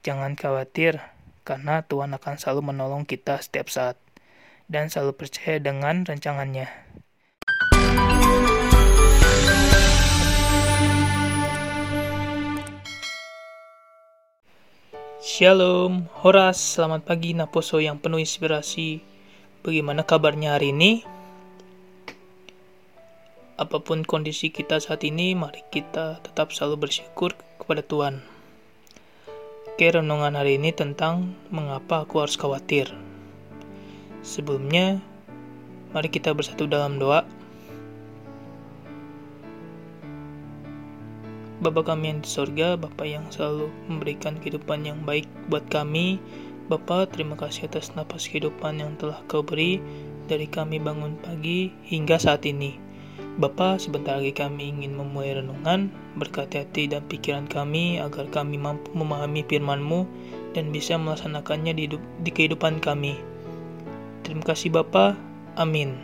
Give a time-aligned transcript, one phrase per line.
[0.00, 0.96] jangan khawatir,
[1.44, 4.00] karena Tuhan akan selalu menolong kita setiap saat,
[4.64, 6.72] dan selalu percaya dengan rancangannya.
[15.20, 19.04] Shalom, Horas, selamat pagi Naposo yang penuh inspirasi.
[19.60, 21.04] Bagaimana kabarnya hari ini?
[23.60, 28.39] Apa pun kondisi kita saat ini, mari kita tetap selalu bersyukur kepada Tuhan.
[29.80, 32.92] Oke, renungan hari ini tentang mengapa aku harus khawatir.
[34.20, 35.00] Sebelumnya,
[35.96, 37.24] mari kita bersatu dalam doa.
[41.64, 46.20] Bapa kami yang di sorga, Bapa yang selalu memberikan kehidupan yang baik buat kami.
[46.68, 49.80] Bapa, terima kasih atas napas kehidupan yang telah kau beri
[50.28, 52.89] dari kami bangun pagi hingga saat ini.
[53.38, 58.90] Bapa, sebentar lagi kami ingin memulai renungan, berkati hati dan pikiran kami agar kami mampu
[58.90, 60.02] memahami firman-Mu
[60.50, 63.14] dan bisa melaksanakannya di, di kehidupan kami.
[64.26, 65.14] Terima kasih Bapa.
[65.54, 65.94] Amin.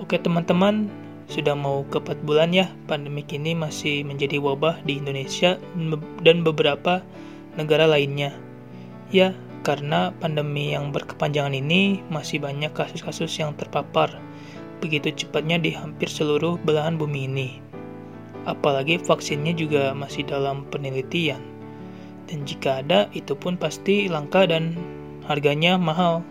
[0.00, 0.88] Oke teman-teman,
[1.28, 5.60] sudah mau ke 4 bulan ya pandemi ini masih menjadi wabah di Indonesia
[6.24, 7.04] dan beberapa
[7.60, 8.32] negara lainnya.
[9.12, 14.31] Ya, karena pandemi yang berkepanjangan ini masih banyak kasus-kasus yang terpapar
[14.82, 17.48] begitu cepatnya di hampir seluruh belahan bumi ini.
[18.42, 21.38] Apalagi vaksinnya juga masih dalam penelitian.
[22.26, 24.74] Dan jika ada, itu pun pasti langka dan
[25.30, 26.26] harganya mahal.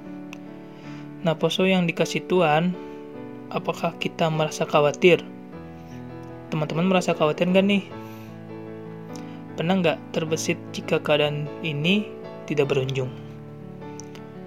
[1.24, 2.76] Nah, poso yang dikasih Tuhan,
[3.48, 5.24] apakah kita merasa khawatir?
[6.52, 7.84] Teman-teman merasa khawatir nggak nih?
[9.56, 12.12] Pernah nggak terbesit jika keadaan ini
[12.44, 13.08] tidak berunjung?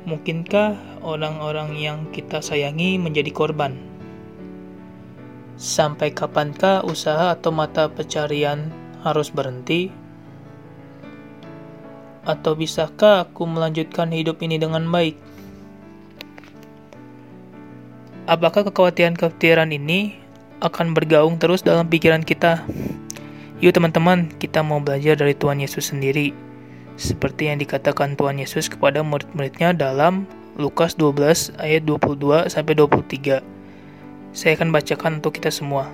[0.05, 3.94] Mungkinkah orang-orang yang kita sayangi menjadi korban?
[5.55, 8.75] Sampai kapankah usaha atau mata pencarian
[9.07, 9.87] harus berhenti?
[12.27, 15.15] Atau bisakah aku melanjutkan hidup ini dengan baik?
[18.27, 20.19] Apakah kekhawatiran-kekhawatiran ini
[20.59, 22.67] akan bergaung terus dalam pikiran kita?
[23.63, 26.35] Yuk teman-teman, kita mau belajar dari Tuhan Yesus sendiri.
[26.99, 30.27] Seperti yang dikatakan Tuhan Yesus kepada murid-muridnya dalam
[30.59, 33.54] Lukas 12 ayat 22 sampai 23.
[34.35, 35.87] Saya akan bacakan untuk kita semua.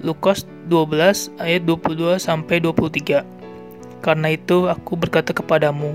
[0.00, 3.20] Lukas 12 ayat 22 sampai 23.
[4.00, 5.92] Karena itu aku berkata kepadamu,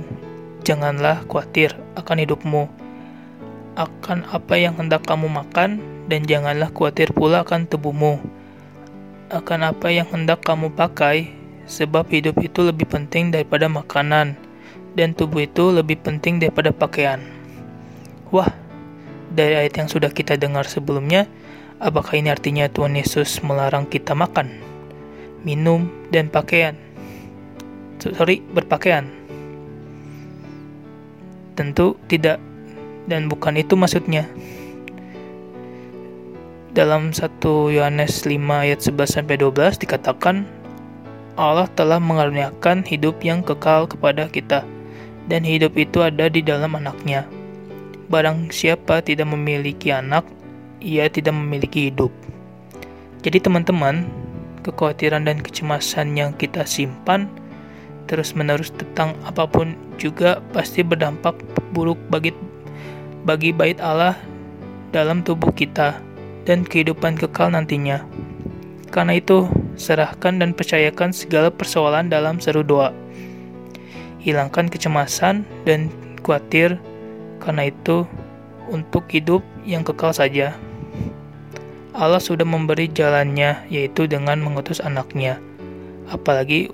[0.62, 2.70] janganlah khawatir akan hidupmu,
[3.74, 8.22] akan apa yang hendak kamu makan, dan janganlah khawatir pula akan tubuhmu,
[9.34, 11.34] akan apa yang hendak kamu pakai,
[11.66, 14.38] sebab hidup itu lebih penting daripada makanan,
[14.94, 17.26] dan tubuh itu lebih penting daripada pakaian.
[18.30, 18.61] Wah,
[19.32, 21.24] dari ayat yang sudah kita dengar sebelumnya,
[21.80, 24.52] apakah ini artinya Tuhan Yesus melarang kita makan,
[25.48, 26.76] minum, dan pakaian?
[28.04, 29.08] Sorry, berpakaian.
[31.56, 32.44] Tentu tidak,
[33.08, 34.28] dan bukan itu maksudnya.
[36.72, 37.28] Dalam 1
[37.72, 40.48] Yohanes 5 ayat 11 sampai 12 dikatakan
[41.36, 44.64] Allah telah mengaruniakan hidup yang kekal kepada kita
[45.28, 47.28] dan hidup itu ada di dalam anaknya
[48.08, 50.26] barang siapa tidak memiliki anak,
[50.82, 52.10] ia tidak memiliki hidup.
[53.22, 54.10] Jadi teman-teman,
[54.66, 57.30] kekhawatiran dan kecemasan yang kita simpan
[58.10, 61.38] terus-menerus tentang apa pun juga pasti berdampak
[61.72, 62.34] buruk bagi
[63.24, 64.18] bagi bait Allah
[64.90, 65.96] dalam tubuh kita
[66.44, 68.02] dan kehidupan kekal nantinya.
[68.92, 69.48] Karena itu,
[69.80, 72.92] serahkan dan percayakan segala persoalan dalam seru doa.
[74.20, 75.88] Hilangkan kecemasan dan
[76.26, 76.76] khawatir
[77.42, 78.06] karena itu,
[78.70, 80.54] untuk hidup yang kekal saja,
[81.92, 85.42] Allah sudah memberi jalannya, yaitu dengan mengutus anaknya.
[86.08, 86.72] Apalagi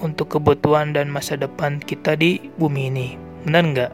[0.00, 3.08] untuk kebutuhan dan masa depan kita di bumi ini.
[3.44, 3.92] Benar nggak?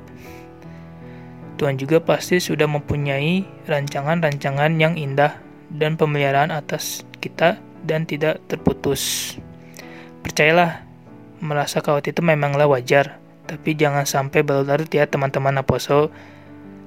[1.59, 5.37] Tuhan juga pasti sudah mempunyai rancangan-rancangan yang indah
[5.69, 9.37] dan pemeliharaan atas kita dan tidak terputus.
[10.25, 10.85] Percayalah,
[11.41, 13.21] merasa khawatir itu memanglah wajar
[13.51, 16.15] tapi jangan sampai berlarut-larut ya teman-teman aposo.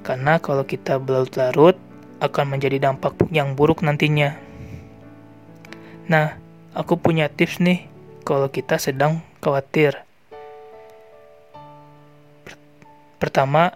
[0.07, 1.75] Karena kalau kita berlarut-larut
[2.23, 4.39] akan menjadi dampak yang buruk nantinya.
[6.07, 6.39] Nah,
[6.71, 7.83] aku punya tips nih
[8.23, 9.99] kalau kita sedang khawatir.
[13.19, 13.75] Pertama,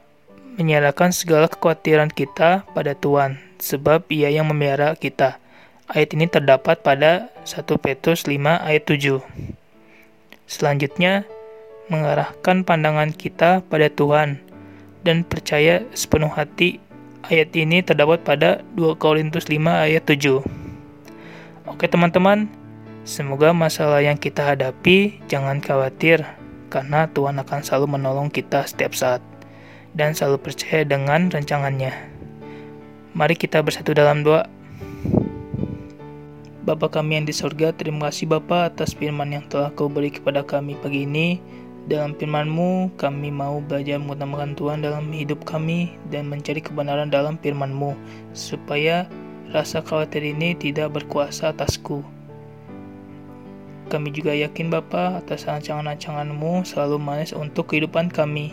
[0.55, 5.39] menyerahkan segala kekhawatiran kita pada Tuhan, sebab Ia yang memelihara kita.
[5.87, 9.23] Ayat ini terdapat pada 1 Petrus 5 ayat 7.
[10.47, 11.23] Selanjutnya,
[11.87, 14.39] mengarahkan pandangan kita pada Tuhan
[15.07, 16.79] dan percaya sepenuh hati.
[17.27, 20.43] Ayat ini terdapat pada 2 Korintus 5 ayat 7.
[21.67, 22.47] Oke teman-teman,
[23.07, 26.27] Semoga masalah yang kita hadapi jangan khawatir,
[26.67, 29.23] karena Tuhan akan selalu menolong kita setiap saat
[29.95, 31.95] dan selalu percaya dengan rancangannya.
[33.15, 34.43] Mari kita bersatu dalam doa.
[36.67, 40.43] Bapa kami yang di sorga, terima kasih Bapa atas firman yang telah kau beri kepada
[40.43, 41.39] kami pagi ini.
[41.87, 47.95] Dalam firman-Mu, kami mau belajar mengutamakan Tuhan dalam hidup kami dan mencari kebenaran dalam firman-Mu,
[48.35, 49.07] supaya
[49.55, 52.03] rasa khawatir ini tidak berkuasa atasku.
[53.87, 58.51] Kami juga yakin Bapa atas rancangan-rancangan-Mu selalu manis untuk kehidupan kami.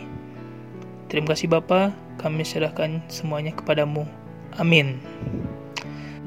[1.11, 4.07] Terima kasih Bapa, kami serahkan semuanya kepadamu.
[4.55, 5.03] Amin.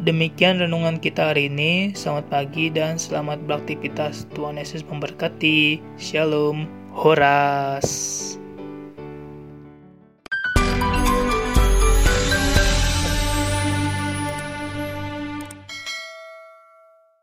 [0.05, 1.97] Demikian renungan kita hari ini.
[1.97, 4.29] Selamat pagi dan selamat beraktivitas.
[4.37, 5.81] Tuhan Yesus memberkati.
[5.97, 6.69] Shalom.
[7.00, 8.41] Horas.